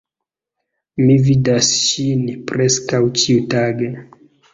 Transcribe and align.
Mi 1.01 1.17
vidas 1.27 1.69
ŝin 1.89 2.23
preskaŭ 2.53 3.03
ĉiutage. 3.25 3.91